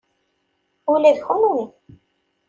Ula 0.93 1.15
d 1.15 1.17
kenwi. 1.25 1.63